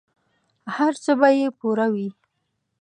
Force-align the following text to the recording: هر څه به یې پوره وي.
هر 0.75 0.93
څه 1.03 1.11
به 1.19 1.29
یې 1.37 1.47
پوره 1.59 1.85
وي. 1.93 2.09